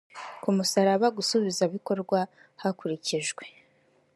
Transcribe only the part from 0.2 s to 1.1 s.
kumusaba